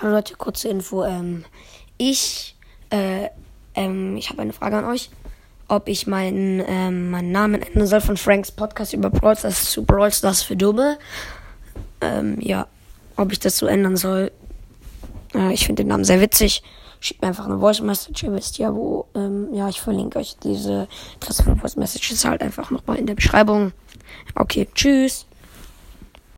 [0.00, 1.02] Hallo Leute, kurze Info.
[1.02, 1.44] Ähm,
[1.96, 2.54] ich,
[2.90, 3.30] äh,
[3.74, 5.10] ähm, ich habe eine Frage an euch.
[5.66, 9.84] Ob ich meinen, ähm, meinen Namen ändern soll von Franks Podcast über Brawl Stars zu
[9.84, 11.00] Brawl Stars für Dumme.
[12.00, 12.68] Ähm, ja,
[13.16, 14.30] ob ich das so ändern soll.
[15.34, 16.62] Äh, ich finde den Namen sehr witzig.
[17.00, 18.22] Schickt mir einfach eine Voice Message.
[18.22, 20.86] Ihr wisst ja, wo, ähm, ja, ich verlinke euch diese
[21.16, 23.72] Adresse von Voice Messages halt einfach nochmal in der Beschreibung.
[24.36, 25.26] Okay, tschüss.